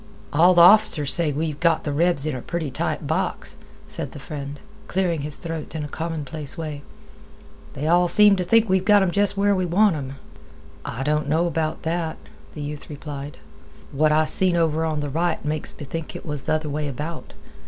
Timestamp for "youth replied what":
12.63-14.11